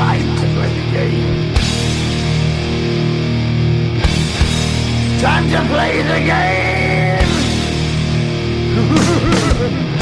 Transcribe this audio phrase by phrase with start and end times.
[0.00, 1.54] time to play the game.
[5.20, 7.28] Time to play the game.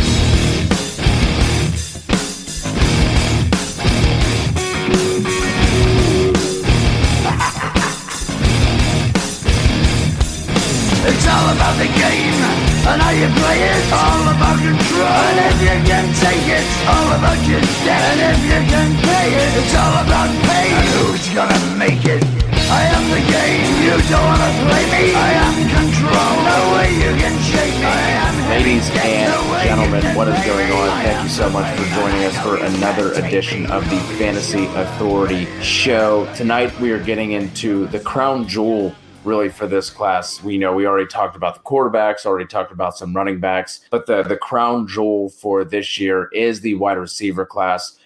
[11.10, 13.84] It's all about the game and how you play it.
[13.92, 15.12] All about control.
[15.28, 18.00] And if you can take it, all about your debt.
[18.00, 20.68] And if you can pay it, it's all about pay.
[20.72, 22.24] And who's gonna make it?
[22.68, 23.68] I am the game.
[23.84, 25.04] You don't wanna play me.
[25.16, 26.32] I am control.
[26.48, 28.28] No way you can shake me.
[28.48, 29.32] Ladies and
[29.64, 30.88] gentlemen, what is going on?
[31.04, 36.26] Thank you so much for joining us for another edition of the Fantasy Authority Show.
[36.34, 40.42] Tonight we are getting into the crown jewel really for this class.
[40.42, 44.06] We know we already talked about the quarterbacks, already talked about some running backs, but
[44.06, 47.98] the the crown jewel for this year is the wide receiver class.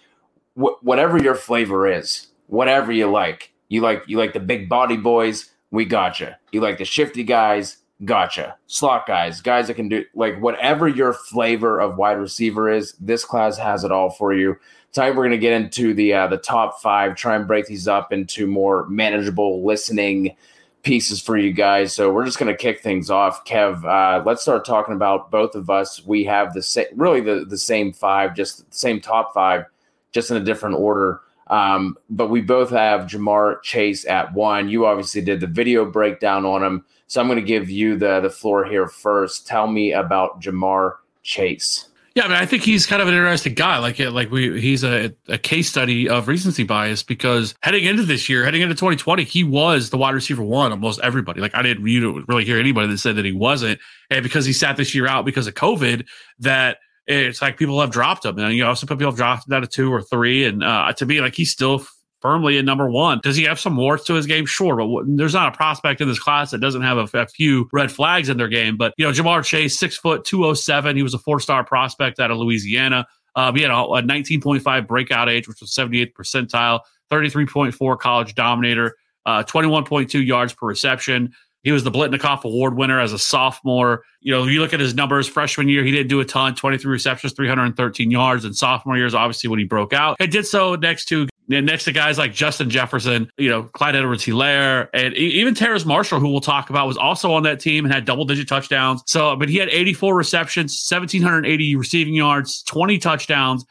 [0.54, 4.96] Wh- whatever your flavor is, whatever you like, you like you like the big body
[4.96, 6.38] boys, we gotcha.
[6.52, 8.56] You like the shifty guys, gotcha.
[8.66, 12.94] Slot guys, guys that can do like whatever your flavor of wide receiver is.
[13.00, 14.56] This class has it all for you.
[14.92, 17.88] Tonight we're going to get into the uh, the top five, try and break these
[17.88, 20.36] up into more manageable listening
[20.82, 21.92] pieces for you guys.
[21.92, 23.44] So we're just going to kick things off.
[23.44, 26.04] Kev, uh, let's start talking about both of us.
[26.04, 29.64] We have the same, really the, the same five, just the same top five,
[30.10, 31.20] just in a different order.
[31.48, 34.68] Um, but we both have Ja'Marr Chase at one.
[34.68, 36.84] You obviously did the video breakdown on him.
[37.06, 39.46] So I'm going to give you the, the floor here first.
[39.46, 41.88] Tell me about Ja'Marr Chase.
[42.14, 43.78] Yeah, I mean, I think he's kind of an interesting guy.
[43.78, 48.28] Like, like we, he's a, a case study of recency bias because heading into this
[48.28, 51.40] year, heading into 2020, he was the wide receiver one almost everybody.
[51.40, 54.76] Like, I didn't really hear anybody that said that he wasn't, and because he sat
[54.76, 56.06] this year out because of COVID,
[56.40, 59.50] that it's like people have dropped him, and you know, some people have dropped him
[59.50, 61.84] down to two or three, and uh, to me, like he's still
[62.22, 63.20] firmly in number one.
[63.22, 64.46] Does he have some warts to his game?
[64.46, 67.68] Sure, but w- there's not a prospect in this class that doesn't have a, few
[67.72, 68.76] red flags in their game.
[68.76, 70.96] But you know, Ja'Marr Chase, six foot, two oh seven.
[70.96, 73.06] He was a four star prospect out of Louisiana.
[73.34, 78.96] Um, he had a, a 19.5 breakout age, which was 78th percentile, 33.4 college dominator,
[79.26, 81.32] uh, 21.2 yards per reception.
[81.62, 84.02] He was the Biletnikoff Award winner as a sophomore.
[84.20, 86.90] You know, you look at his numbers freshman year, he didn't do a ton 23
[86.90, 88.44] receptions, 313 yards.
[88.44, 90.16] And sophomore years, obviously when he broke out.
[90.20, 94.24] He did so next to next to guys like Justin Jefferson, you know, Clyde Edwards
[94.24, 97.92] Helaire, and even Terrace Marshall, who we'll talk about, was also on that team and
[97.92, 99.02] had double digit touchdowns.
[99.06, 103.64] So, but he had 84 receptions, 1,780 receiving yards, 20 touchdowns.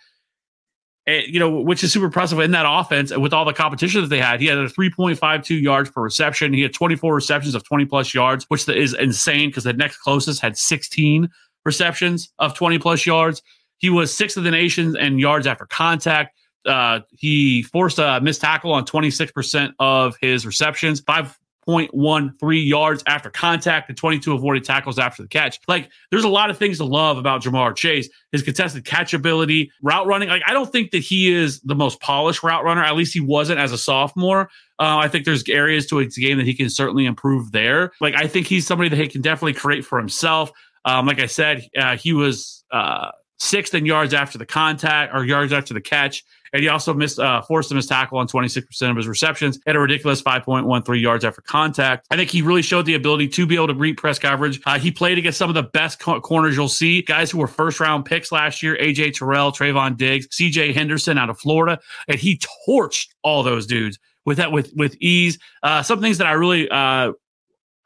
[1.07, 4.07] And, you know, which is super impressive in that offense with all the competition that
[4.07, 4.39] they had.
[4.39, 6.53] He had a 3.52 yards per reception.
[6.53, 10.41] He had 24 receptions of 20 plus yards, which is insane because the next closest
[10.41, 11.27] had 16
[11.65, 13.41] receptions of 20 plus yards.
[13.79, 16.37] He was sixth of the nation in yards after contact.
[16.65, 23.89] Uh, he forced a missed tackle on 26% of his receptions, 5.13 yards after contact,
[23.89, 25.59] and 22 avoided tackles after the catch.
[25.67, 28.09] Like, there's a lot of things to love about Ja'Marr Chase.
[28.31, 30.29] His contested catch ability, route running.
[30.29, 32.83] Like, I don't think that he is the most polished route runner.
[32.83, 34.49] At least he wasn't as a sophomore.
[34.79, 37.91] Uh, I think there's areas to his game that he can certainly improve there.
[38.01, 40.51] Like, I think he's somebody that he can definitely create for himself.
[40.85, 45.23] Um, like I said, uh, he was uh, sixth in yards after the contact or
[45.25, 46.23] yards after the catch.
[46.53, 49.75] And he also missed, uh, forced a missed tackle on 26% of his receptions at
[49.75, 52.07] a ridiculous 5.13 yards after contact.
[52.11, 54.59] I think he really showed the ability to be able to read press coverage.
[54.65, 57.47] Uh, he played against some of the best co- corners you'll see, guys who were
[57.47, 61.79] first round picks last year AJ Terrell, Trevon Diggs, CJ Henderson out of Florida.
[62.07, 65.39] And he torched all those dudes with that with with ease.
[65.63, 67.13] Uh, some things that I really uh,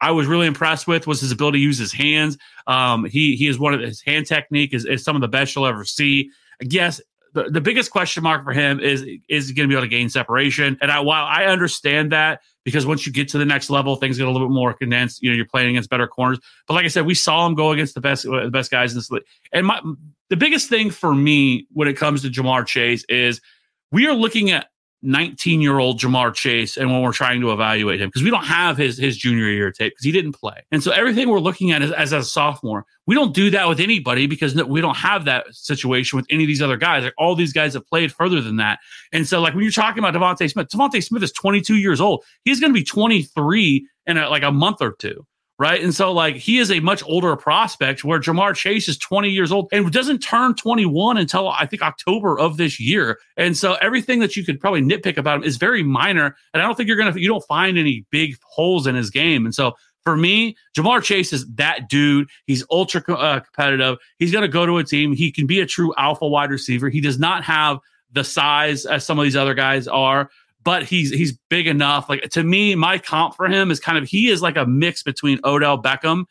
[0.00, 2.36] I was really impressed with was his ability to use his hands.
[2.66, 5.54] Um, he he is one of his hand technique is, is some of the best
[5.54, 6.30] you'll ever see.
[6.66, 7.00] Guess
[7.36, 9.88] the, the biggest question mark for him is is he going to be able to
[9.88, 10.78] gain separation?
[10.80, 14.16] And I, while I understand that because once you get to the next level, things
[14.16, 15.22] get a little bit more condensed.
[15.22, 16.38] You know, you're playing against better corners.
[16.66, 18.92] But like I said, we saw him go against the best uh, the best guys
[18.92, 19.24] in this league.
[19.52, 19.80] And my
[20.30, 23.42] the biggest thing for me when it comes to Ja'Marr Chase is
[23.92, 24.68] we are looking at
[25.06, 28.44] 19 year old Ja'Marr Chase and when we're trying to evaluate him because we don't
[28.44, 30.64] have his his junior year tape because he didn't play.
[30.72, 32.84] And so everything we're looking at is as a sophomore.
[33.06, 36.48] We don't do that with anybody because we don't have that situation with any of
[36.48, 37.04] these other guys.
[37.04, 38.80] Like all these guys have played further than that.
[39.12, 42.24] And so like when you're talking about DeVonta Smith, DeVonta Smith is 22 years old.
[42.44, 45.24] He's going to be 23 in a, like a month or two
[45.58, 45.82] right?
[45.82, 49.50] And so, like, he is a much older prospect where Ja'Marr Chase is 20 years
[49.50, 53.18] old and doesn't turn 21 until I think October of this year.
[53.36, 56.36] And so, everything that you could probably nitpick about him is very minor.
[56.52, 59.10] And I don't think you're going to, you don't find any big holes in his
[59.10, 59.44] game.
[59.44, 59.74] And so,
[60.04, 62.28] for me, Ja'Marr Chase is that dude.
[62.46, 63.98] He's ultra uh, competitive.
[64.18, 65.12] He's going to go to a team.
[65.12, 66.88] He can be a true alpha wide receiver.
[66.88, 67.78] He does not have
[68.12, 70.30] the size as some of these other guys are,
[70.66, 72.08] but he's he's big enough.
[72.08, 75.04] Like to me, my comp for him is kind of he is like a mix
[75.04, 76.24] between Odell Beckham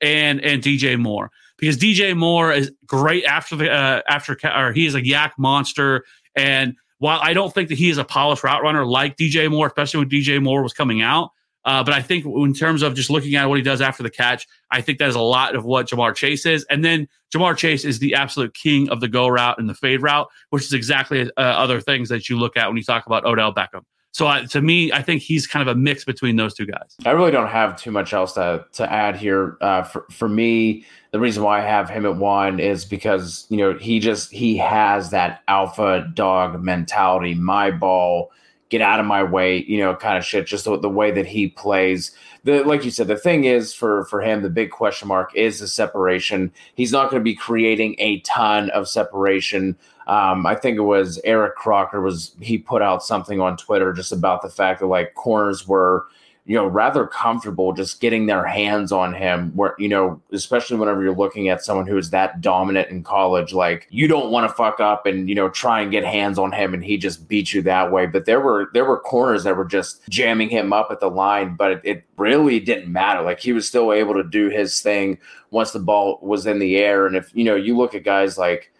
[0.00, 4.86] and and DJ Moore because DJ Moore is great after the uh, after or he
[4.86, 6.04] is a YAC monster
[6.36, 9.66] and while I don't think that he is a polished route runner like DJ Moore,
[9.66, 11.30] especially when DJ Moore was coming out,
[11.64, 14.10] uh, but I think in terms of just looking at what he does after the
[14.10, 16.64] catch, I think that is a lot of what Ja'Marr Chase is.
[16.68, 20.02] And then Ja'Marr Chase is the absolute king of the go route and the fade
[20.02, 23.24] route, which is exactly uh, other things that you look at when you talk about
[23.24, 23.82] Odell Beckham.
[24.12, 26.94] So uh, to me, I think he's kind of a mix between those two guys.
[27.04, 29.56] I really don't have too much else to to add here.
[29.60, 33.56] Uh, for for me, the reason why I have him at one is because you
[33.56, 37.34] know he just he has that alpha dog mentality.
[37.34, 38.30] My ball
[38.70, 40.46] get out of my way, you know, kind of shit.
[40.46, 42.12] Just the, the, way that he plays.
[42.44, 45.60] The like you said, the thing is for for him, the big question mark is
[45.60, 46.52] the separation.
[46.74, 49.76] He's not going to be creating a ton of separation.
[50.06, 54.12] Um, I think it was Eric Crocker was he put out something on Twitter just
[54.12, 56.06] about the fact that like corners were
[56.46, 59.50] you know, rather comfortable just getting their hands on him.
[59.56, 63.54] Where, you know, especially whenever you're looking at someone who is that dominant in college,
[63.54, 66.52] like you don't want to fuck up and, you know, try and get hands on
[66.52, 68.04] him and he just beats you that way.
[68.04, 71.56] But there were, there were corners that were just jamming him up at the line,
[71.56, 73.22] but it, it really didn't matter.
[73.22, 75.18] Like he was still able to do his thing
[75.50, 77.06] once the ball was in the air.
[77.06, 78.70] And if, you know, you look at guys like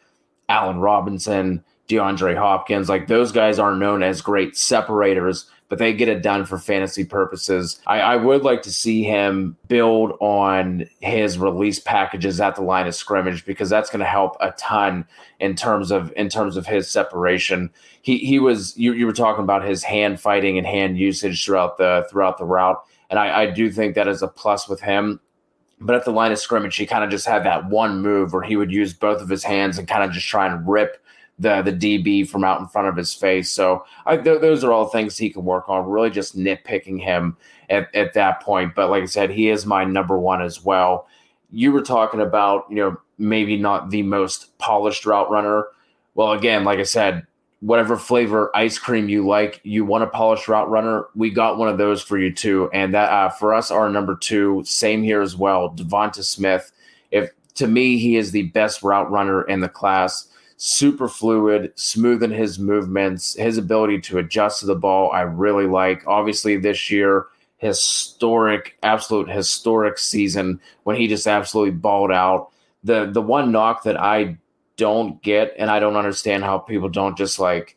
[0.51, 6.09] Allen Robinson, DeAndre Hopkins, like those guys are known as great separators but they get
[6.09, 7.81] it done for fantasy purposes.
[7.87, 12.87] I, I, would like to see him build on his release packages at the line
[12.87, 15.07] of scrimmage because that's going to help a ton
[15.41, 17.71] in terms of in terms of his separation.
[18.03, 21.79] He he was you, you were talking about his hand fighting and hand usage throughout
[21.79, 25.21] the throughout the route, and I, I do think that is a plus with him.
[25.81, 28.43] But at the line of scrimmage, he kind of just had that one move where
[28.43, 31.04] he would use both of his hands and kind of just try and rip
[31.39, 33.51] the the DB from out in front of his face.
[33.51, 35.89] So I, th- those are all things he can work on.
[35.89, 37.37] Really, just nitpicking him
[37.69, 38.75] at, at that point.
[38.75, 41.09] But like I said, he is my number one as well.
[41.51, 45.67] You were talking about you know maybe not the most polished route runner.
[46.15, 47.27] Well, again, like I said,
[47.61, 51.07] whatever flavor ice cream you like, you want a polished route runner.
[51.17, 54.15] We got one of those for you too, and that uh, for us, our number
[54.15, 56.71] two, same here as well, Devonta Smith.
[57.11, 62.23] If to me, he is the best route runner in the class super fluid, smooth
[62.23, 65.11] in his movements, his ability to adjust to the ball.
[65.13, 66.07] I really like.
[66.07, 67.27] Obviously, this year,
[67.59, 72.51] historic, absolute historic season when he just absolutely balled out.
[72.85, 74.39] The the one knock that I
[74.77, 77.77] don't get, and I don't understand how people don't just like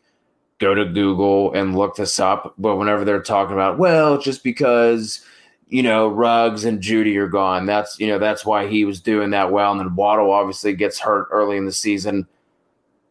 [0.58, 2.54] go to Google and look this up.
[2.58, 5.24] But whenever they're talking about, well, just because
[5.68, 9.30] you know Ruggs and Jeudy are gone, that's you know that's why he was doing
[9.30, 9.72] that well.
[9.72, 12.28] And then Waddle obviously gets hurt early in the season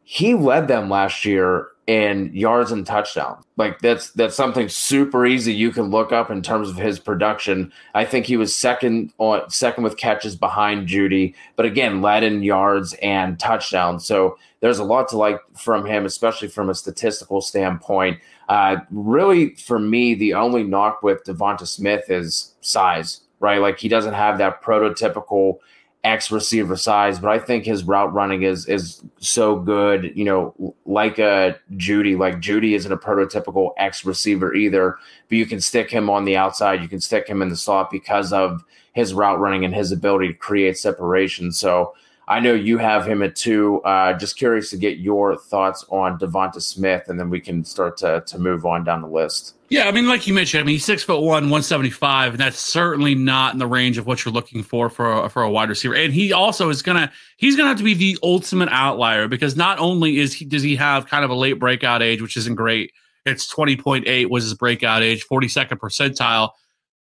[0.09, 3.44] he led them last year in yards and touchdowns.
[3.57, 7.74] Like that's that's something super easy you can look up in terms of his production.
[7.94, 12.42] I think he was second on second with catches behind Jeudy, but again led in
[12.42, 14.06] yards and touchdowns.
[14.06, 18.18] So there's a lot to like from him, especially from a statistical standpoint.
[18.48, 23.19] Uh, really, for me, the only knock with Devonta Smith is size.
[23.42, 25.57] Right, like he doesn't have that prototypical
[26.03, 30.13] X receiver size, but I think his route running is is so good.
[30.15, 35.45] You know, like a Jeudy, like Jeudy isn't a prototypical X receiver either, but you
[35.45, 38.63] can stick him on the outside, you can stick him in the slot because of
[38.94, 41.51] his route running and his ability to create separation.
[41.51, 41.94] So
[42.30, 43.81] I know you have him at two.
[43.84, 47.96] Uh, just curious to get your thoughts on Devonta Smith, and then we can start
[47.98, 49.56] to to move on down the list.
[49.69, 52.34] Yeah, I mean, like you mentioned, I mean, he's six foot one, one seventy five,
[52.34, 55.42] and that's certainly not in the range of what you're looking for for a, for
[55.42, 55.96] a wide receiver.
[55.96, 59.80] And he also is gonna he's gonna have to be the ultimate outlier because not
[59.80, 62.92] only is he does he have kind of a late breakout age, which isn't great.
[63.26, 66.52] It's twenty point eight was his breakout age, forty second percentile,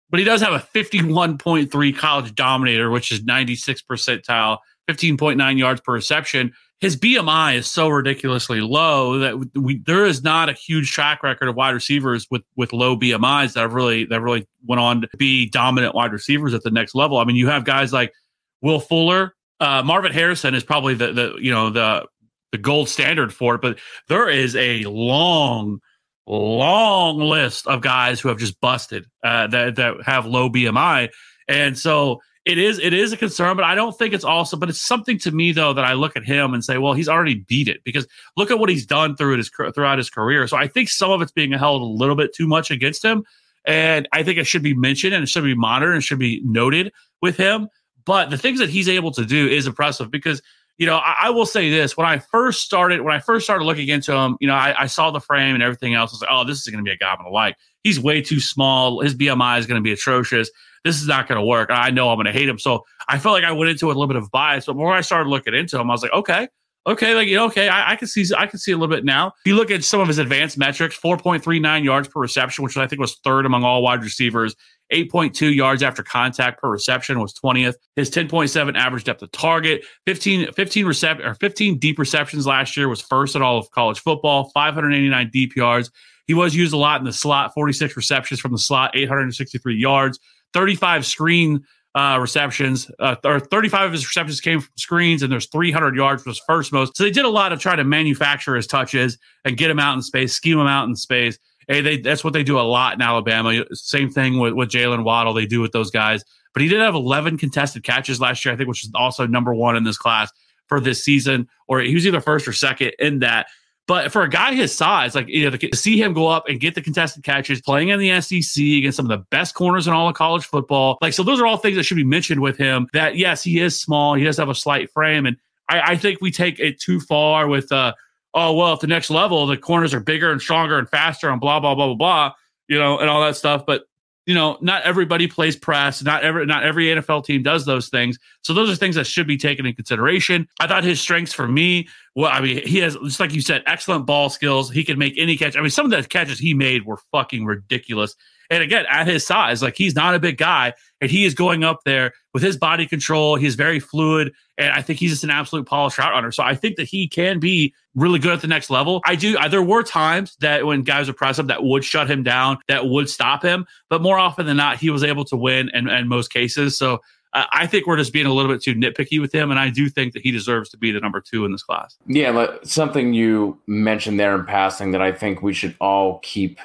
[0.09, 3.81] but he does have a fifty one point three college dominator, which is ninety six
[3.81, 6.53] percentile, fifteen point nine yards per reception.
[6.81, 11.47] His BMI is so ridiculously low that we there is not a huge track record
[11.47, 15.09] of wide receivers with with low BMIs that have really that really went on to
[15.17, 17.17] be dominant wide receivers at the next level.
[17.17, 18.13] I mean, you have guys like
[18.61, 22.05] Will Fuller, uh, Marvin Harrison is probably the the you know the
[22.51, 25.79] the gold standard for it, but there is a long
[26.27, 31.09] long list of guys who have just busted uh, that that have low BMI,
[31.47, 34.55] and so it is it is a concern, but I don't think it's also.
[34.55, 37.09] But it's something to me though that I look at him and say, well, he's
[37.09, 40.47] already beat it because look at what he's done through his throughout his career.
[40.47, 43.25] So I think some of it's being held a little bit too much against him,
[43.65, 46.41] and I think it should be mentioned and it should be monitored and should be
[46.45, 47.67] noted with him.
[48.05, 50.41] But the things that he's able to do is impressive because
[50.77, 53.63] you know, I, I, will say this: when I first started, when I first started
[53.63, 56.11] looking into him, you know, I, I saw the frame and everything else.
[56.11, 57.55] I was like, oh, this is going to be a guy I'm going to like.
[57.85, 59.01] He's way too small.
[59.01, 60.49] His BMI is going to be atrocious.
[60.83, 61.69] This is not going to work.
[61.71, 62.57] I know I'm going to hate him.
[62.57, 64.65] So I felt like I went into a little bit of bias.
[64.65, 66.47] But more I started looking into him, I was like, okay,
[66.87, 69.05] okay, like you know, okay, I, I, can see I can see a little bit
[69.05, 69.27] now.
[69.27, 72.87] If you look at some of his advanced metrics, 4.39 yards per reception, which I
[72.87, 74.55] think was third among all wide receivers.
[74.91, 77.75] 8.2 yards after contact per reception was 20th.
[77.95, 82.89] His 10.7 average depth of target, 15 15 recept or 15 deep receptions last year
[82.89, 84.49] was first at all of college football.
[84.55, 85.91] 589 deep yards.
[86.27, 87.53] He was used a lot in the slot.
[87.53, 90.19] 46 receptions from the slot, 863 yards.
[90.53, 91.65] 35 screen
[91.95, 96.25] uh, receptions, uh, or 35 of his receptions came from screens, and there's 300 yards
[96.25, 96.95] was first most.
[96.97, 99.95] So they did a lot of trying to manufacture his touches and get him out
[99.95, 101.39] in space, scheme him out in space.
[101.69, 103.63] Hey, they that's what they do a lot in Alabama.
[103.73, 106.23] Same thing with, with Jaylen Waddle, they do with those guys.
[106.53, 109.53] But he did have 11 contested catches last year, I think, which is also number
[109.53, 110.31] one in this class
[110.67, 113.47] for this season, or he was either first or second in that.
[113.87, 116.59] But for a guy his size, like you know, to see him go up and
[116.59, 119.93] get the contested catches, playing in the SEC against some of the best corners in
[119.93, 122.57] all of college football, like so, those are all things that should be mentioned with
[122.57, 122.87] him.
[122.93, 125.37] That yes, he is small, he does have a slight frame, and
[125.69, 127.93] I, I think we take it too far with, uh,
[128.33, 131.39] oh well, at the next level, the corners are bigger and stronger and faster and
[131.39, 132.33] blah blah blah blah blah,
[132.67, 133.67] you know, and all that stuff.
[133.67, 133.83] But
[134.25, 136.03] you know, not everybody plays press.
[136.03, 138.17] Not every not every NFL team does those things.
[138.41, 140.47] So those are things that should be taken in consideration.
[140.59, 143.63] I thought his strengths for me, well, I mean, he has just like you said,
[143.67, 144.71] excellent ball skills.
[144.71, 145.55] He can make any catch.
[145.55, 148.15] I mean, some of the catches he made were fucking ridiculous.
[148.49, 151.63] And again, at his size, like he's not a big guy, and he is going
[151.63, 153.35] up there with his body control.
[153.35, 156.31] He's very fluid, and I think he's just an absolute polished route runner.
[156.31, 159.01] So I think that he can be really good at the next level.
[159.05, 159.37] I do.
[159.49, 162.87] There were times that when guys would press him, that would shut him down, that
[162.87, 163.65] would stop him.
[163.89, 166.77] But more often than not, he was able to win, in, in most cases.
[166.77, 167.01] So
[167.33, 169.69] uh, I think we're just being a little bit too nitpicky with him, and I
[169.69, 171.97] do think that he deserves to be the number two in this class.
[172.07, 176.59] Yeah, something you mentioned there in passing that I think we should all keep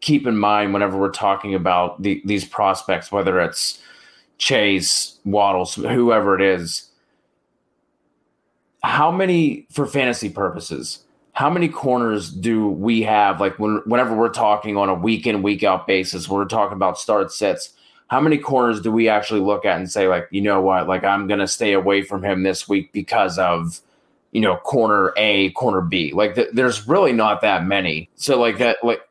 [0.00, 3.80] keep in mind whenever we're talking about the, these prospects, whether it's
[4.38, 6.88] Chase, Waddles, whoever it is.
[8.82, 13.40] How many, for fantasy purposes, how many corners do we have?
[13.40, 16.98] Like when, whenever we're talking on a week in, week out basis, we're talking about
[16.98, 17.74] start sets.
[18.08, 21.04] How many corners do we actually look at and say, like, you know what, like
[21.04, 23.80] I'm gonna stay away from him this week because of,
[24.32, 26.12] you know, corner A, corner B.
[26.12, 28.08] Like, th- there's really not that many.
[28.16, 29.02] So, like that, like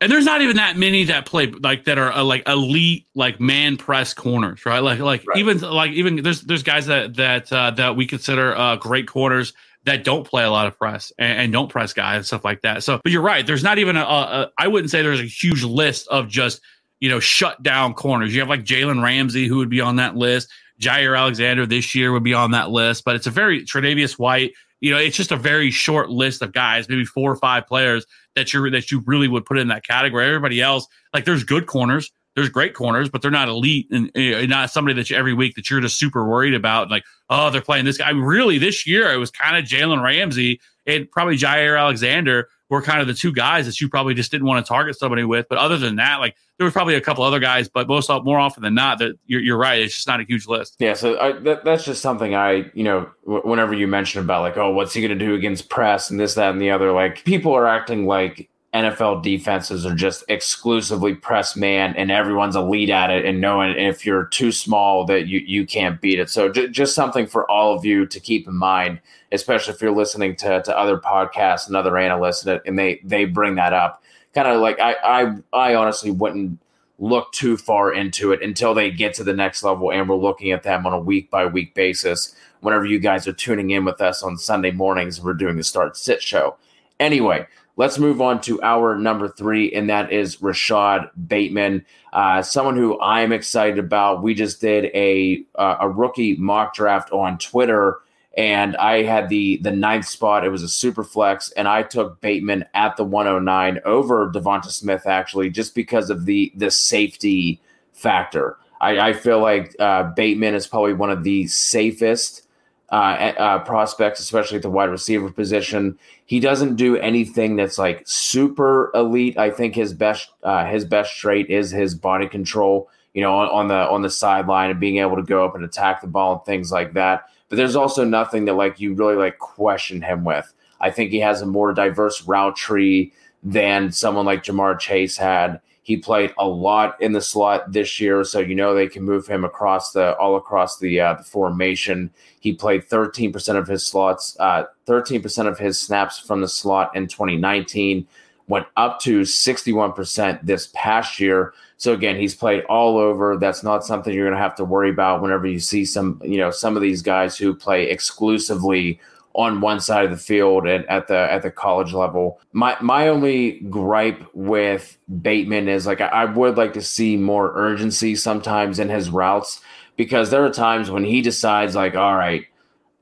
[0.00, 3.40] and there's not even that many that play like that are uh, like elite like
[3.40, 4.80] man press corners right?
[4.80, 5.38] Like like right.
[5.38, 9.54] even like even there's there's guys that that uh, that we consider uh, great corners
[9.84, 12.62] that don't play a lot of press and, and, don't press guys and stuff like
[12.62, 12.82] that.
[12.82, 13.46] So but you're right.
[13.46, 16.60] There's not even a, a I wouldn't say there's a huge list of just
[17.00, 18.34] you know shut down corners.
[18.34, 20.50] You have like Jalen Ramsey who would be on that list.
[20.78, 24.52] Jaire Alexander this year would be on that list but it's a very Tre'Davious White
[24.80, 28.06] you know, it's just a very short list of guys, maybe four or five players
[28.34, 30.26] that you that you really would put in that category.
[30.26, 34.10] Everybody else, like there's good corners, there's great corners, but they're not elite and,
[34.48, 36.90] not somebody that you every week that you're just super worried about.
[36.90, 38.10] Like, oh, they're playing this guy.
[38.10, 42.48] I mean, really, this year it was kind of Jalen Ramsey and probably Jaire Alexander
[42.68, 45.24] were kind of the two guys that you probably just didn't want to target somebody
[45.24, 45.46] with.
[45.48, 48.38] But other than that, like there was probably a couple other guys, but most more
[48.38, 49.80] often than not, that you're, you're right.
[49.80, 50.76] It's just not a huge list.
[50.78, 54.42] Yeah, so I, that, that's just something I, you know, w- whenever you mention about
[54.42, 56.92] like, oh, what's he going to do against press and this, that, and the other,
[56.92, 62.90] like people are acting like NFL defenses are just exclusively press man and everyone's elite
[62.90, 66.28] at it and knowing if you're too small that you, you can't beat it.
[66.28, 69.00] So j- just something for all of you to keep in mind,
[69.32, 73.24] especially if you're listening to, to other podcasts and other analysts and, and they, they
[73.24, 74.02] bring that up.
[74.34, 76.58] Kind of like I, I, I honestly wouldn't
[76.98, 80.50] look too far into it until they get to the next level and we're looking
[80.50, 84.00] at them on a week by week basis whenever you guys are tuning in with
[84.00, 86.56] us on Sunday mornings we're doing the start sit show.
[86.98, 87.46] Anyway,
[87.78, 92.98] Let's move on to our number three, and that is Rashod Bateman, uh, someone who
[93.00, 94.22] I am excited about.
[94.22, 97.98] We just did a uh, a rookie mock draft on Twitter,
[98.36, 100.44] and I had the the ninth spot.
[100.44, 105.06] It was a super flex, and I took Bateman at the 109 over Devonta Smith
[105.06, 107.60] actually, just because of the the safety
[107.92, 108.58] factor.
[108.80, 112.46] I, I feel like uh, Bateman is probably one of the safest
[112.92, 115.98] uh, uh, prospects, especially at the wide receiver position.
[116.26, 119.38] He doesn't do anything that's like super elite.
[119.38, 122.90] I think his best uh, his best trait is his body control.
[123.14, 125.64] You know, on, on the on the sideline and being able to go up and
[125.64, 127.24] attack the ball and things like that.
[127.48, 130.52] But there's also nothing that like you really like question him with.
[130.80, 133.12] I think he has a more diverse route tree
[133.42, 135.60] than someone like Ja'Marr Chase had.
[135.82, 139.28] He played a lot in the slot this year, so you know they can move
[139.28, 142.10] him across the all across the uh, the formation.
[142.40, 147.06] He played 13% of his slots, uh, 13% of his snaps from the slot in
[147.06, 148.04] 2019,
[148.48, 151.52] went up to 61% this past year.
[151.78, 153.36] So again, he's played all over.
[153.36, 156.38] That's not something you're going to have to worry about whenever you see some, you
[156.38, 159.00] know, some of these guys who play exclusively
[159.36, 162.40] on one side of the field and at the at the college level.
[162.52, 168.16] My my only gripe with Bateman is like I would like to see more urgency
[168.16, 169.60] sometimes in his routes
[169.96, 172.46] because there are times when he decides like all right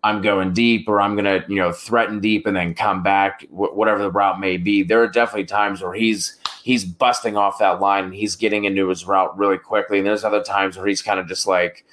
[0.05, 3.47] I'm going deep or I'm going to, you know, threaten deep and then come back,
[3.47, 4.83] wh- whatever the route may be.
[4.83, 8.87] There are definitely times where he's he's busting off that line and he's getting into
[8.89, 9.99] his route really quickly.
[9.99, 11.87] And there's other times where he's kind of just like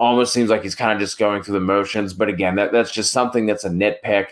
[0.00, 2.12] almost seems like he's kind of just going through the motions.
[2.12, 4.30] But again, that, that's just something that's a nitpick.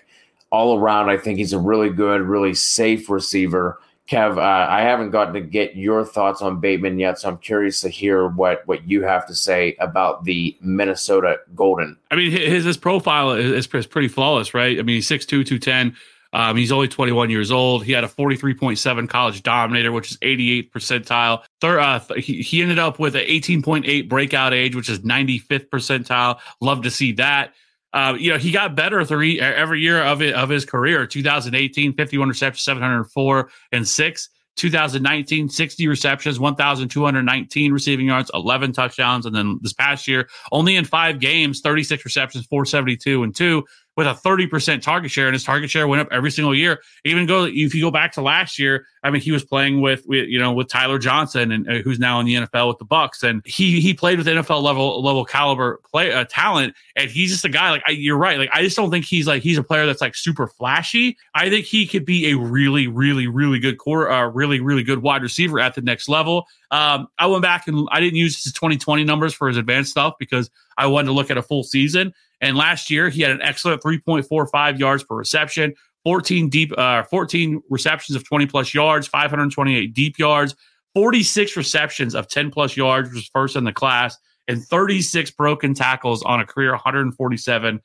[0.51, 3.81] All around, I think he's a really good, really safe receiver.
[4.13, 7.81] Kev, uh, I haven't gotten to get your thoughts on Bateman yet, so I'm curious
[7.81, 11.97] to hear what what you have to say about the Minnesota Golden.
[12.11, 14.79] I mean, his his profile is, is pretty flawless, right?
[14.79, 15.97] I mean, he's 6'2", 210.
[16.35, 17.85] Um, he's only 21 years old.
[17.85, 21.43] He had a 43.7 college dominator, which is 88 percentile.
[21.63, 26.39] Third, uh, he, he ended up with an 18.8 breakout age, which is 95th percentile.
[26.61, 27.55] Love to see that.
[27.93, 31.07] Uh, you know, he got better three every year of it of his career.
[31.07, 34.29] 2018, 51 receptions, 704 and six.
[34.57, 39.25] 2019, 60 receptions, 1,219 receiving yards, 11 touchdowns.
[39.25, 43.65] And then this past year, only in five games, 36 receptions, 472 and two
[43.97, 46.81] with a 30% target share and his target share went up every single year.
[47.05, 50.05] Even go, if you go back to last year, I mean, he was playing with,
[50.09, 53.23] you know, with Tyler Johnson and uh, who's now in the NFL with the Bucks,
[53.23, 56.75] And he, he played with NFL level, level caliber play uh, talent.
[56.97, 58.39] And he's just a guy like, I, you're right.
[58.39, 61.19] Like, I just don't think he's like, he's a player that's like super flashy.
[61.35, 65.03] I think he could be a really, really, really good core, uh, really, really good
[65.03, 66.47] wide receiver at the next level.
[66.71, 70.15] Um, I went back and I didn't use his 2020 numbers for his advanced stuff
[70.19, 72.15] because I wanted to look at a full season.
[72.43, 77.63] And last year, he had an excellent 3.45 yards per reception, 14 deep, uh, 14
[77.71, 80.57] receptions of 20 plus yards, 528 deep yards,
[80.95, 85.73] 46 receptions of 10 plus yards, which was first in the class, and 36 broken
[85.73, 87.81] tackles on a career 147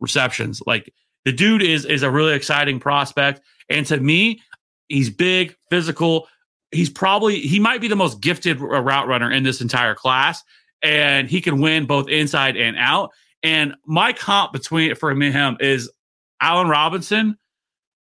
[0.00, 0.62] receptions.
[0.64, 4.40] Like the dude is is a really exciting prospect, and to me,
[4.88, 6.28] he's big, physical.
[6.70, 10.42] He's probably he might be the most gifted route runner in this entire class,
[10.82, 13.10] and he can win both inside and out.
[13.42, 15.90] And my comp between for me and him is
[16.40, 17.36] Allen Robinson.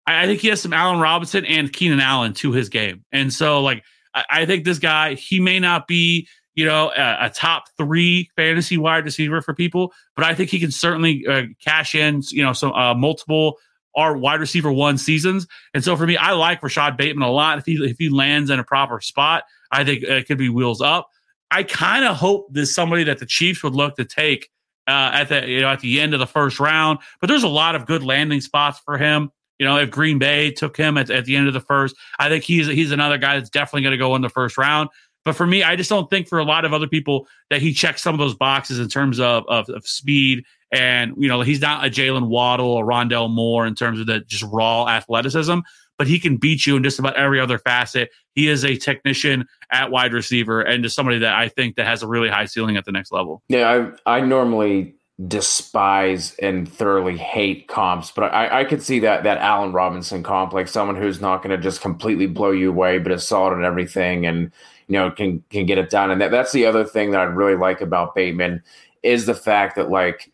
[0.05, 3.05] I, I think he has some Allen Robinson and Keenan Allen to his game.
[3.11, 7.25] And so, like, I, I think this guy, he may not be, you know, a,
[7.25, 11.43] a, top three fantasy wide receiver for people, but I think he can certainly uh,
[11.63, 13.57] cash in, you know, some uh, multiple
[13.95, 15.47] our wide receiver one seasons.
[15.73, 17.57] And so for me, I like Rashod Bateman a lot.
[17.57, 20.81] If he if he lands in a proper spot, I think it could be wheels
[20.81, 21.09] up.
[21.49, 24.49] I kind of hope there's somebody that the Chiefs would look to take
[24.87, 26.99] uh, at the you know at the end of the first round.
[27.19, 29.31] But there's a lot of good landing spots for him.
[29.59, 32.29] You know, if Green Bay took him at, at the end of the first, I
[32.29, 34.89] think he's he's another guy that's definitely going to go in the first round.
[35.23, 37.73] But for me, I just don't think for a lot of other people that he
[37.73, 40.45] checks some of those boxes in terms of, of, of speed.
[40.71, 44.21] And, you know, he's not a Jaylen Waddle or Rondale Moore in terms of the
[44.21, 45.59] just raw athleticism
[46.01, 48.09] but he can beat you in just about every other facet.
[48.33, 52.01] He is a technician at wide receiver and just somebody that I think that has
[52.01, 53.43] a really high ceiling at the next level.
[53.49, 54.95] Yeah, I I normally
[55.27, 60.53] despise and thoroughly hate comps, but I, I could see that that Allen Robinson comp,
[60.53, 63.63] like someone who's not going to just completely blow you away, but is solid in
[63.63, 64.51] everything and
[64.87, 66.09] you know can can get it done.
[66.09, 68.63] And that, that's the other thing that I really like about Bateman
[69.03, 70.30] is the fact that like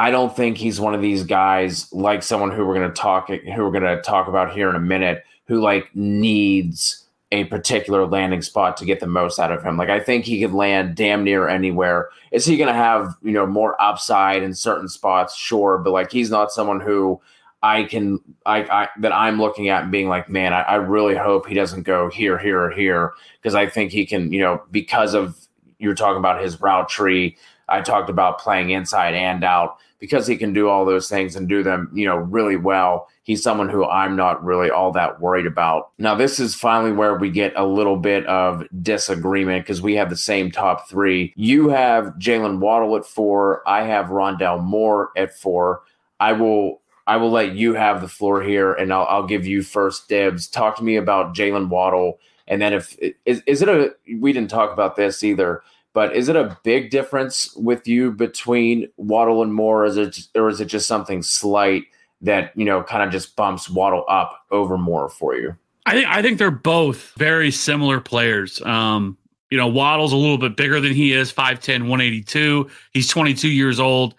[0.00, 3.28] I don't think he's one of these guys like someone who we're going to talk
[3.28, 8.06] who we're going to talk about here in a minute who like needs a particular
[8.06, 9.76] landing spot to get the most out of him.
[9.76, 12.08] Like I think he could land damn near anywhere.
[12.32, 15.36] Is he going to have, you know, more upside in certain spots?
[15.36, 17.20] Sure, but like he's not someone who
[17.62, 21.14] I can I, I that I'm looking at and being like, man, I, I really
[21.14, 24.62] hope he doesn't go here, here, or here because I think he can, you know,
[24.70, 25.36] because of
[25.78, 27.36] you're talking about his route tree
[27.70, 31.48] I talked about playing inside and out because he can do all those things and
[31.48, 33.06] do them, you know, really well.
[33.22, 35.90] He's someone who I'm not really all that worried about.
[35.98, 40.08] Now, this is finally where we get a little bit of disagreement because we have
[40.10, 41.32] the same top three.
[41.36, 43.62] You have Jaylen Waddle at four.
[43.68, 45.82] I have Rondale Moore at four.
[46.18, 49.62] I will I will let you have the floor here, and I'll, I'll give you
[49.62, 50.46] first dibs.
[50.46, 54.50] Talk to me about Jaylen Waddle, and then if is is it a we didn't
[54.50, 59.52] talk about this either but is it a big difference with you between Waddle and
[59.52, 61.84] Moore, or is it, or is it just something slight
[62.22, 65.56] that you know kind of just bumps Waddle up over Moore for you?
[65.86, 68.60] I think I think they're both very similar players.
[68.62, 69.16] Um,
[69.50, 72.70] you know, Waddle's a little bit bigger than he is, 5'10, 182.
[72.92, 74.14] He's 22 years old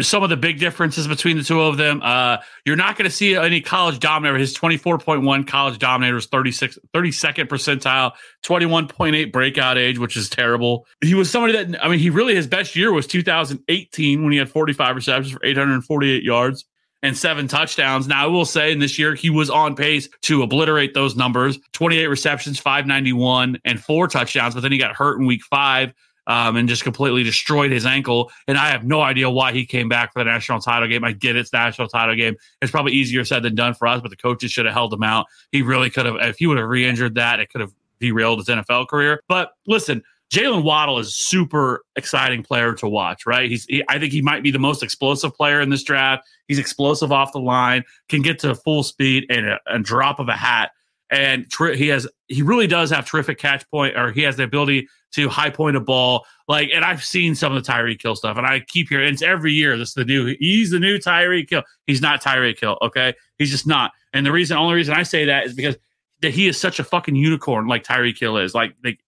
[0.00, 2.00] some of the big differences between the two of them.
[2.02, 4.38] Uh, you're not going to see any college dominator.
[4.38, 8.12] His 24.1 college dominator is 36, 32nd percentile,
[8.44, 10.86] 21.8 breakout age, which is terrible.
[11.00, 14.38] He was somebody that, I mean, he really, his best year was 2018 when he
[14.38, 16.66] had 45 receptions for 848 yards
[17.02, 18.06] and seven touchdowns.
[18.06, 21.58] Now, I will say in this year, he was on pace to obliterate those numbers
[21.72, 25.94] 28 receptions, 591, and four touchdowns, but then he got hurt in week five
[26.30, 28.30] um, and just completely destroyed his ankle.
[28.46, 31.02] And I have no idea why he came back for the national title game.
[31.02, 32.36] I get it's national title game.
[32.62, 35.02] It's probably easier said than done for us, but the coaches should have held him
[35.02, 35.26] out.
[35.50, 38.38] He really could have, if he would have re injured that, it could have derailed
[38.38, 39.20] his NFL career.
[39.26, 43.50] But listen, Jaylen Waddle is super exciting player to watch, right?
[43.50, 46.28] He's, he, I think he might be the most explosive player in this draft.
[46.46, 50.28] He's explosive off the line, can get to full speed and a, a drop of
[50.28, 50.70] a hat
[51.10, 54.44] and tri- he has he really does have terrific catch point or he has the
[54.44, 58.16] ability to high point a ball like and i've seen some of the Tyreek Hill
[58.16, 60.98] stuff and i keep hearing it's every year this is the new he's the new
[60.98, 61.62] Tyreek Hill.
[61.86, 62.78] he's not Tyreek Hill.
[62.82, 65.76] okay he's just not and the reason only reason i say that is because
[66.22, 69.00] that he is such a fucking unicorn like Tyreek Hill is like like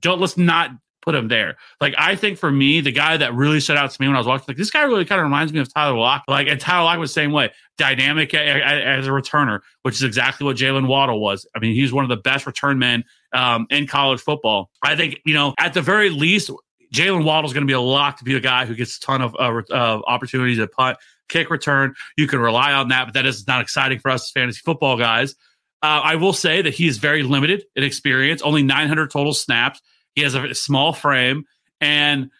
[0.00, 0.70] don't let's not
[1.02, 1.56] put him there.
[1.80, 4.20] Like I think for me, the guy that really stood out to me when I
[4.20, 6.28] was watching, like this guy really kind of reminds me of Tyler Lockett.
[6.28, 10.44] Like and Tyler Lockett was the same way, dynamic as a returner, which is exactly
[10.44, 11.46] what Jaylen Waddle was.
[11.54, 14.70] I mean, he's one of the best return men um, in college football.
[14.82, 16.50] I think you know at the very least.
[16.92, 19.00] Jaylen Waddle is going to be a lock to be a guy who gets a
[19.00, 21.94] ton of uh, uh, opportunities to punt, kick return.
[22.16, 24.98] You can rely on that, but that is not exciting for us as fantasy football
[24.98, 25.36] guys.
[25.82, 29.80] Uh, I will say that he is very limited in experience, only 900 total snaps.
[30.14, 31.44] He has a small frame.
[31.80, 32.30] And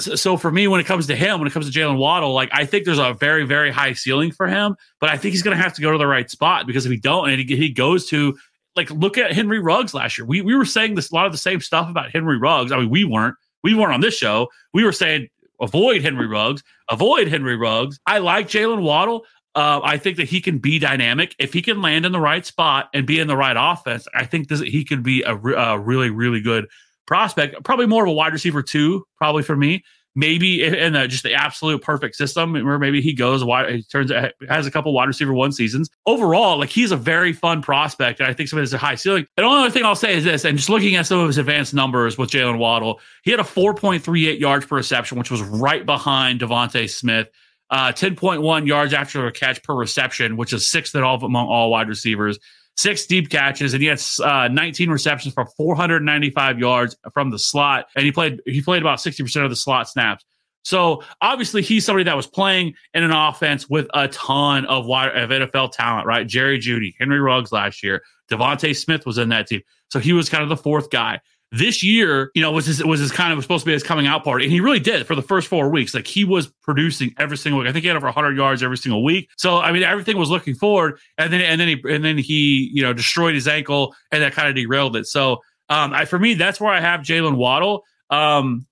[0.00, 2.50] so for me, when it comes to him, when it comes to Jaylen Waddle, like
[2.52, 5.56] I think there's a very, very high ceiling for him, but I think he's going
[5.56, 7.68] to have to go to the right spot because if he don't, and he, he
[7.70, 8.36] goes to
[8.76, 10.26] like look at Henry Ruggs last year.
[10.26, 12.72] We we were saying this a lot of the same stuff about Henry Ruggs.
[12.72, 14.48] I mean, we weren't we weren't on this show.
[14.72, 15.28] We were saying
[15.60, 17.98] avoid Henry Ruggs, avoid Henry Ruggs.
[18.06, 19.24] I like Jaylen Waddle.
[19.54, 22.44] Uh, I think that he can be dynamic if he can land in the right
[22.44, 24.08] spot and be in the right offense.
[24.12, 26.66] I think this, he could be a, a really, really good
[27.06, 29.84] prospect, probably more of a wide receiver two, probably for me.
[30.16, 34.12] Maybe in a, just the absolute perfect system, where maybe he goes wide, he turns
[34.48, 35.90] has a couple wide receiver one seasons.
[36.06, 39.26] Overall, like he's a very fun prospect, and I think somebody has a high ceiling.
[39.36, 41.26] And the only other thing I'll say is this: and just looking at some of
[41.26, 45.42] his advanced numbers with Jaylen Waddle, he had a 4.38 yards per reception, which was
[45.42, 47.28] right behind DeVonta Smith.
[47.70, 51.72] Uh, 10.1 yards after a catch per reception, which is sixth at all among all
[51.72, 52.38] wide receivers
[52.76, 57.86] six deep catches, and he had uh, 19 receptions for 495 yards from the slot,
[57.96, 60.24] and he played he played about 60 percent of the slot snaps.
[60.62, 65.14] So obviously he's somebody that was playing in an offense with a ton of wide,
[65.14, 66.26] of NFL talent, right?
[66.26, 69.60] Jerry Jeudy, Henry Ruggs last year, DeVonta Smith was in that team,
[69.90, 71.20] so he was kind of the fourth guy
[71.54, 74.06] this year, you know, was his was his kind of supposed to be his coming
[74.06, 75.94] out party, and he really did for the first four weeks.
[75.94, 77.68] Like he was producing every single week.
[77.68, 79.30] I think he had over 100 yards every single week.
[79.36, 82.70] So I mean, everything was looking forward, and then and then he and then he
[82.72, 85.06] you know destroyed his ankle, and that kind of derailed it.
[85.06, 87.84] So um, I, for me, that's where I have Jaylen Waddle.
[88.10, 88.66] Um,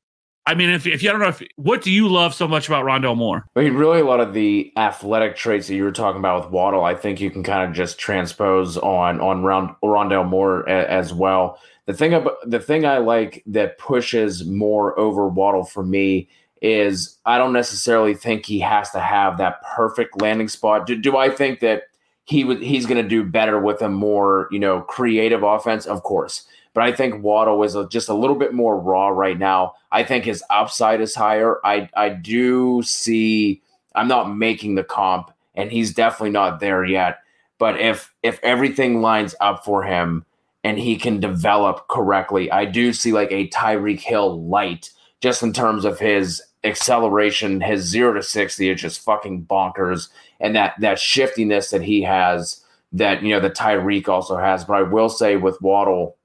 [0.47, 2.85] I mean, if, if you don't know if what do you love so much about
[2.85, 3.47] Rondale Moore?
[3.55, 6.53] I mean, really, a lot of the athletic traits that you were talking about with
[6.53, 10.91] Waddle, I think you can kind of just transpose on on Rond, Rondale Moore a,
[10.91, 11.59] as well.
[11.87, 16.29] The thing about the thing I like that pushes Moore over Waddle for me
[16.61, 20.87] is I don't necessarily think he has to have that perfect landing spot.
[20.87, 21.85] Do, do I think that
[22.25, 25.87] he would he's going to do better with a more you know creative offense?
[25.87, 29.39] Of course, but I think Waddle is a, just a little bit more raw right
[29.39, 29.75] now.
[29.91, 31.59] I think his upside is higher.
[31.65, 33.63] I I do see.
[33.95, 37.19] I'm not making the comp, and he's definitely not there yet.
[37.59, 40.25] But if if everything lines up for him
[40.65, 42.51] and he can develop correctly.
[42.51, 47.83] I do see like a Tyreek Hill light just in terms of his acceleration, his
[47.85, 50.09] zero to sixty is just fucking bonkers,
[50.41, 54.65] and that that shiftiness that he has that you know the Tyreek also has.
[54.65, 56.17] But I will say with Waddle,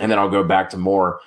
[0.00, 1.20] and then I'll go back to Moore.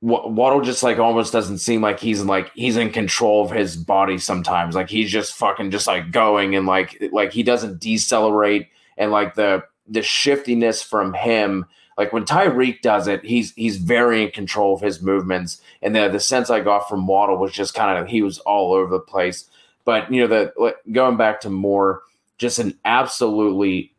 [0.00, 3.76] Waddle just like almost doesn't seem like he's in like he's in control of his
[3.76, 4.74] body sometimes.
[4.74, 9.36] Like he's just fucking just like going and like like he doesn't decelerate and like
[9.36, 11.66] the the shiftiness from him.
[11.96, 15.60] Like when Tyreek does it, he's he's very in control of his movements.
[15.82, 18.72] And the the sense I got from Waddle was just kind of he was all
[18.72, 19.48] over the place.
[19.84, 22.02] But you know, the going back to Moore
[22.38, 23.94] just an absolutely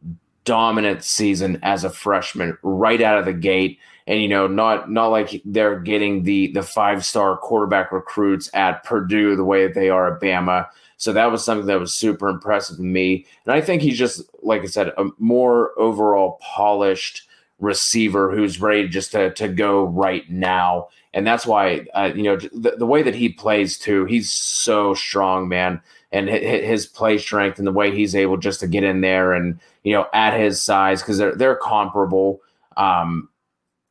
[0.46, 5.08] dominant season as a freshman right out of the gate and you know not not
[5.08, 9.90] like they're getting the the five star quarterback recruits at Purdue the way that they
[9.90, 13.26] are at Bama So that was something that was super impressive to me.
[13.46, 17.28] And I think he's just, like I said, a more overall polished
[17.60, 20.88] receiver who's ready just to, to go right now.
[21.14, 24.94] And that's why, uh, you know, the, the way that he plays too, he's so
[24.94, 25.82] strong, man.
[26.14, 29.60] And his play strength and the way he's able just to get in there and,
[29.84, 32.40] you know, at his size, because they're, they're comparable.
[32.78, 33.30] Um,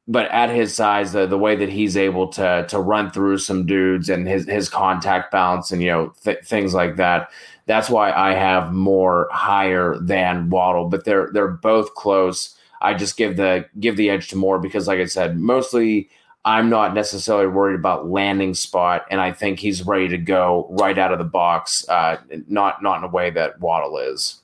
[0.09, 3.67] but at his size, the the way that he's able to to run through some
[3.67, 7.31] dudes and his his contact balance and you know th- things like that,
[7.67, 10.89] that's why I have Moore higher than Waddle.
[10.89, 12.57] But they're they're both close.
[12.81, 16.11] I just give the give the edge to Moore because, like I said, mostly
[16.45, 20.99] I'm not necessarily worried about landing spot, and I think he's ready to go right
[20.99, 21.89] out of the box.
[21.89, 22.17] Uh,
[22.49, 24.41] not not in a way that Waddle is.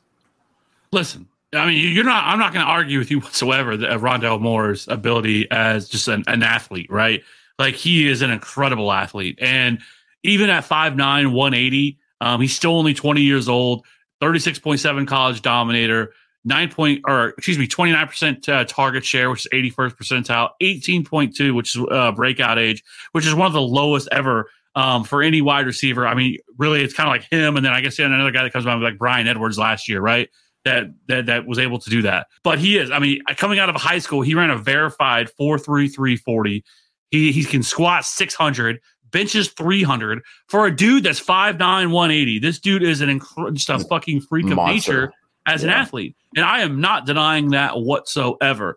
[0.93, 2.25] Listen, I mean, you're not.
[2.25, 6.23] I'm not going to argue with you whatsoever that Rondale Moore's ability as just an,
[6.29, 7.23] an, athlete, right?
[7.59, 9.81] Like he is an incredible athlete, and
[10.23, 10.97] even at 5'9",
[11.33, 13.85] 180, um, he's still only 20 years old.
[14.21, 16.13] 36.7 college dominator,
[16.45, 20.51] nine point or excuse me, 29 percent uh, target share, which is 81st percentile.
[20.63, 25.23] 18.2, which is uh, breakout age, which is one of the lowest ever um, for
[25.23, 26.07] any wide receiver.
[26.07, 28.53] I mean, really, it's kind of like him, and then I guess another guy that
[28.53, 30.29] comes around like Bryan Edwards last year, right?
[30.65, 32.29] that that that was able to do that.
[32.43, 32.91] But he is.
[32.91, 36.65] I mean, coming out of high school, he ran a verified four three three forty.
[37.11, 42.39] He he can squat six hundred, benches three hundred for a dude that's 5'9", 180.
[42.39, 44.93] This dude is an inc- just a fucking freak of Monster.
[44.93, 45.13] nature
[45.49, 45.71] as yeah.
[45.71, 48.77] an athlete, and I am not denying that whatsoever.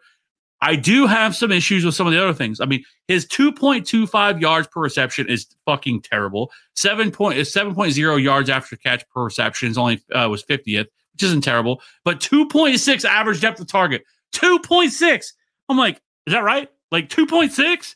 [0.63, 2.61] I do have some issues with some of the other things.
[2.61, 6.51] I mean, his 2.25 yards per reception is fucking terrible.
[6.75, 11.41] 7 point 7.0 yards after catch per reception is only uh, was 50th which isn't
[11.41, 14.03] terrible, but 2.6 average depth of target.
[14.33, 15.33] 2.6.
[15.69, 16.69] I'm like, is that right?
[16.91, 17.95] Like 2.6?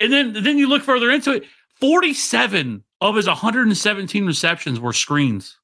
[0.00, 1.44] And then then you look further into it,
[1.80, 5.58] 47 of his 117 receptions were screens.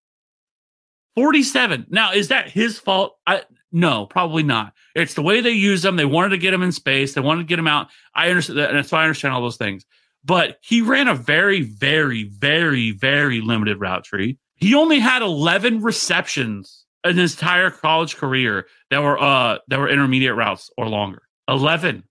[1.18, 1.87] 47.
[1.90, 3.16] Now, is that his fault?
[3.26, 4.72] I no, probably not.
[4.94, 5.96] It's the way they use them.
[5.96, 7.12] They wanted to get him in space.
[7.12, 7.88] They wanted to get him out.
[8.14, 9.85] I understand that, and why I understand all those things.
[10.24, 14.38] But he ran a very, very, very, very limited route tree.
[14.54, 19.88] He only had 11 receptions in his entire college career that were uh that were
[19.88, 21.22] intermediate routes or longer.
[21.48, 22.04] 11.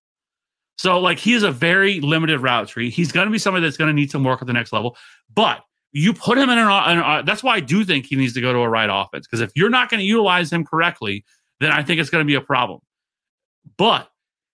[0.77, 2.89] So like he is a very limited route tree.
[2.89, 4.97] He's going to be somebody that's going to need some work at the next level.
[5.33, 5.63] But
[5.97, 8.41] you put him in an, an uh, that's why I do think he needs to
[8.41, 11.25] go to a right offense because if you're not going to utilize him correctly,
[11.59, 12.79] then I think it's going to be a problem.
[13.77, 14.09] But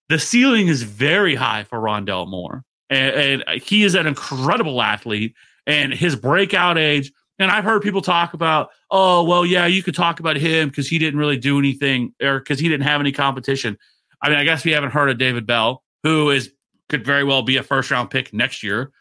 [0.09, 5.35] the ceiling is very high for Rondale Moore, and, and he is an incredible athlete.
[5.65, 9.95] And his breakout age and I've heard people talk about, oh, well, yeah, you could
[9.95, 13.11] talk about him because he didn't really do anything or because he didn't have any
[13.11, 13.77] competition.
[14.21, 16.51] I mean, I guess we haven't heard of David Bell, who is
[16.89, 18.91] could very well be a first round pick next year.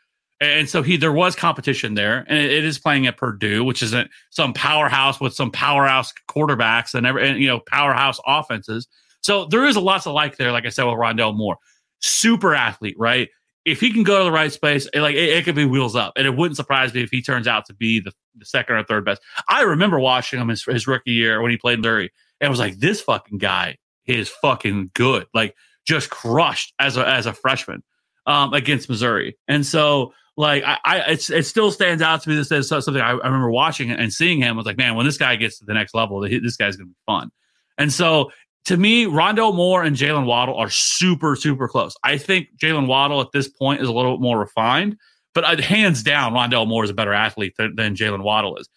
[0.42, 3.82] And so he there was competition there, and it, it is playing at Purdue, which
[3.82, 8.88] isn't some powerhouse with some powerhouse quarterbacks and, every, and you know powerhouse offenses.
[9.20, 10.52] So there is a lot to like there.
[10.52, 11.56] Like I said with Rondale Moore,
[12.00, 13.28] super athlete, right?
[13.64, 15.94] if he can go to the right space, it, like it, it, could be wheels
[15.94, 18.76] up, and it wouldn't surprise me if he turns out to be the, the second
[18.76, 19.22] or third best.
[19.48, 22.78] I remember watching him his, his rookie year when he played Missouri, and was like,
[22.78, 23.76] this fucking guy
[24.06, 25.54] is fucking good, like
[25.86, 27.82] just crushed as a as a freshman
[28.26, 32.36] um, against Missouri, and so like I, I it still stands out to me.
[32.36, 34.54] This is something I, I remember watching and seeing him.
[34.54, 36.88] I was like, man, when this guy gets to the next level, this guy's gonna
[36.88, 37.30] be fun.
[37.78, 38.30] And so
[38.66, 41.96] to me, Rondale Moore and Jaylen Waddle are super, super close.
[42.04, 44.96] I think Jaylen Waddle at this point is a little bit more refined,
[45.34, 48.68] but uh, hands down, Rondale Moore is a better athlete than, than Jaylen Waddle is.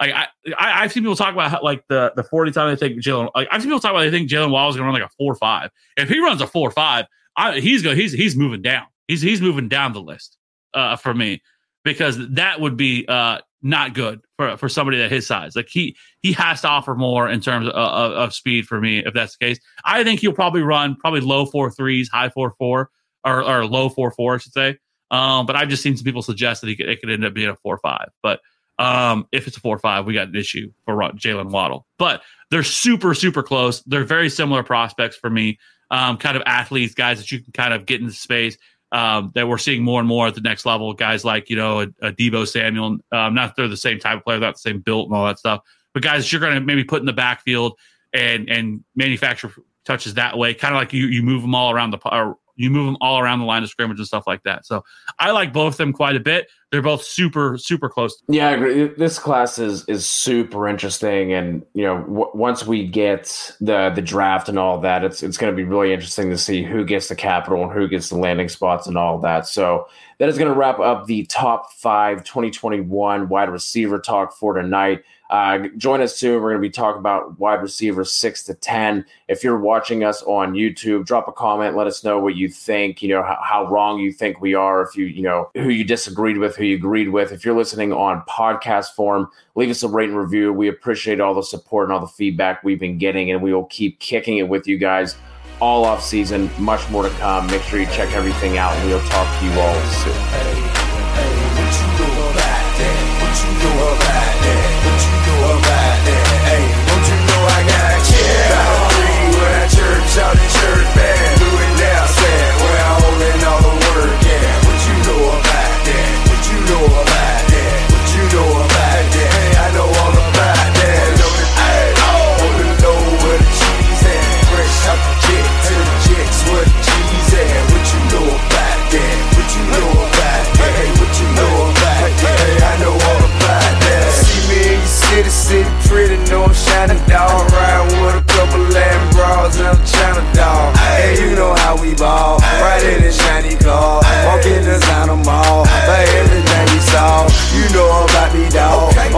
[0.00, 0.26] Like I,
[0.58, 3.30] I, have seen people talk about how, like the the forty time they think Jaylen.
[3.34, 5.10] Like I've seen people talk about they think Jaylen Waddle is to run like a
[5.18, 5.70] four five.
[5.96, 7.06] If he runs a four five,
[7.54, 8.86] he's going he's he's moving down.
[9.06, 10.38] He's he's moving down the list
[10.74, 11.42] uh, for me
[11.84, 15.56] because that would be uh, not good for, for somebody at his size.
[15.56, 18.98] Like he he has to offer more in terms of, of, of, speed for me
[19.04, 19.58] if that's the case.
[19.84, 22.90] I think he'll probably run probably low four threes, high four four,
[23.24, 24.78] or, or low four four, I should say.
[25.10, 27.34] Um, but I've just seen some people suggest that he could, it could end up
[27.34, 28.08] being a four five.
[28.22, 28.40] But
[28.78, 31.86] um, if it's a four five, we got an issue for Jaylen Waddle.
[31.98, 33.82] But they're super super close.
[33.82, 35.58] They're very similar prospects for me.
[35.90, 38.56] Um, kind of athletes, guys that you can kind of get into space
[38.92, 40.92] um, that we're seeing more and more at the next level.
[40.92, 44.24] Guys like you know a, a Deebo Samuel, um, not they're the same type of
[44.24, 45.62] player, not the same built and all that stuff,
[45.94, 47.78] but guys you're going to maybe put in the backfield
[48.12, 49.52] and and manufacture
[49.84, 52.70] touches that way, kind of like you you move them all around the or You
[52.70, 54.64] move them all around the line of scrimmage and stuff like that.
[54.64, 54.84] So
[55.18, 56.48] I like both of them quite a bit.
[56.70, 58.22] They're both super, super close.
[58.28, 58.86] Yeah, I agree.
[58.96, 64.00] This class is is super interesting, and you know, w- once we get the the
[64.00, 67.08] draft and all that, it's it's going to be really interesting to see who gets
[67.08, 69.46] the capital and who gets the landing spots and all that.
[69.48, 74.54] So that is going to wrap up the top five 2021 wide receiver talk for
[74.54, 75.02] tonight.
[75.32, 76.42] Uh, join us soon.
[76.42, 79.06] We're going to be talking about wide receivers six to 10.
[79.28, 81.74] If you're watching us on YouTube, drop a comment.
[81.74, 84.82] Let us know what you think, you know, how, how wrong you think we are.
[84.82, 87.32] If you, you know, who you disagreed with, who you agreed with.
[87.32, 90.52] If you're listening on podcast form, leave us a rate and review.
[90.52, 93.64] We appreciate all the support and all the feedback we've been getting, and we will
[93.64, 95.16] keep kicking it with you guys
[95.62, 96.50] all off season.
[96.58, 97.46] Much more to come.
[97.46, 100.41] Make sure you check everything out, we'll talk to you all soon.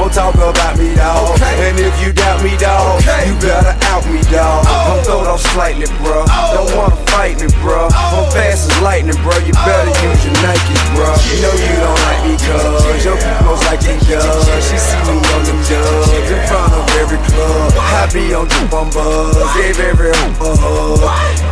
[0.05, 1.41] Don't talk about me, dog.
[1.41, 4.37] And if you doubt me, dog, you better out me, oh.
[4.37, 4.61] dog.
[4.69, 6.29] I'm throwed off slightly, bro.
[6.29, 6.53] Oh.
[6.53, 7.89] Don't wanna fight me, bro.
[7.89, 8.21] Oh.
[8.21, 9.33] I'm fast as lightning, bro.
[9.49, 11.09] You better use your Nike, bro.
[11.09, 14.45] You know you don't like me, cuz your people's like me, cuz.
[14.69, 17.73] She see me on the dubs in front of every club.
[17.73, 21.01] I be on the on buzz, gave every hoop a hug.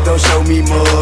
[0.04, 1.01] Don't show me mugs,